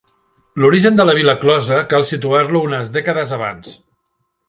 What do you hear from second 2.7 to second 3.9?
unes dècades abans.